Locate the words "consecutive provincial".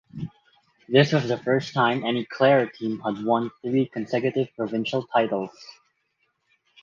3.85-5.05